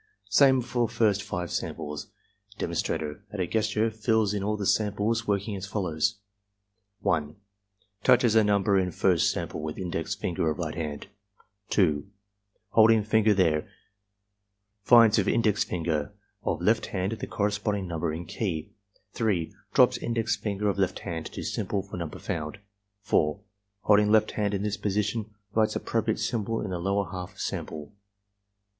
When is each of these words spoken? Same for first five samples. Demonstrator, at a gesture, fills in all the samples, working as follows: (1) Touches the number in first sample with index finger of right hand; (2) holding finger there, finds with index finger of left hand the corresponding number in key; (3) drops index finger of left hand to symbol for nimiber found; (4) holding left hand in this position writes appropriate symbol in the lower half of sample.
Same 0.29 0.61
for 0.63 0.89
first 0.89 1.21
five 1.21 1.51
samples. 1.51 2.07
Demonstrator, 2.57 3.23
at 3.31 3.39
a 3.39 3.45
gesture, 3.45 3.91
fills 3.91 4.33
in 4.33 4.41
all 4.43 4.57
the 4.57 4.65
samples, 4.65 5.27
working 5.27 5.55
as 5.55 5.67
follows: 5.67 6.17
(1) 7.01 7.35
Touches 8.03 8.33
the 8.33 8.43
number 8.43 8.79
in 8.79 8.89
first 8.91 9.29
sample 9.31 9.61
with 9.61 9.77
index 9.77 10.15
finger 10.15 10.49
of 10.49 10.57
right 10.57 10.73
hand; 10.73 11.05
(2) 11.69 12.07
holding 12.69 13.03
finger 13.03 13.35
there, 13.35 13.69
finds 14.81 15.19
with 15.19 15.27
index 15.27 15.63
finger 15.63 16.11
of 16.41 16.61
left 16.63 16.87
hand 16.87 17.11
the 17.11 17.27
corresponding 17.27 17.87
number 17.87 18.11
in 18.11 18.25
key; 18.25 18.73
(3) 19.13 19.53
drops 19.71 19.97
index 19.99 20.35
finger 20.35 20.67
of 20.67 20.79
left 20.79 20.97
hand 21.01 21.27
to 21.27 21.43
symbol 21.43 21.83
for 21.83 21.97
nimiber 21.97 22.19
found; 22.19 22.57
(4) 23.01 23.39
holding 23.81 24.11
left 24.11 24.31
hand 24.31 24.55
in 24.55 24.63
this 24.63 24.77
position 24.77 25.29
writes 25.53 25.75
appropriate 25.75 26.17
symbol 26.17 26.59
in 26.59 26.71
the 26.71 26.79
lower 26.79 27.11
half 27.11 27.33
of 27.33 27.39
sample. 27.39 27.93